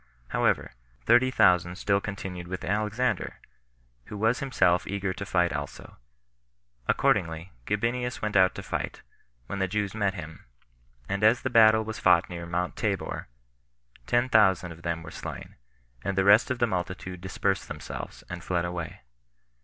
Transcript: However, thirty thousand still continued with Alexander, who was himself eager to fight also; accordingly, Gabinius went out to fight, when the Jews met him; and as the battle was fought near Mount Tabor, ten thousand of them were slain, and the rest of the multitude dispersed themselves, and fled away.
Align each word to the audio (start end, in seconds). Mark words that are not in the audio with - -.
However, 0.29 0.71
thirty 1.05 1.29
thousand 1.29 1.75
still 1.75 2.01
continued 2.01 2.47
with 2.47 2.63
Alexander, 2.63 3.39
who 4.05 4.17
was 4.17 4.39
himself 4.39 4.87
eager 4.87 5.13
to 5.13 5.27
fight 5.27 5.53
also; 5.53 5.97
accordingly, 6.87 7.51
Gabinius 7.67 8.19
went 8.19 8.35
out 8.35 8.55
to 8.55 8.63
fight, 8.63 9.03
when 9.45 9.59
the 9.59 9.67
Jews 9.67 9.93
met 9.93 10.15
him; 10.15 10.45
and 11.07 11.23
as 11.23 11.43
the 11.43 11.51
battle 11.51 11.83
was 11.83 11.99
fought 11.99 12.31
near 12.31 12.47
Mount 12.47 12.75
Tabor, 12.75 13.27
ten 14.07 14.27
thousand 14.27 14.71
of 14.71 14.81
them 14.81 15.03
were 15.03 15.11
slain, 15.11 15.57
and 16.03 16.17
the 16.17 16.23
rest 16.25 16.49
of 16.49 16.57
the 16.57 16.65
multitude 16.65 17.21
dispersed 17.21 17.67
themselves, 17.67 18.23
and 18.27 18.43
fled 18.43 18.65
away. 18.65 19.01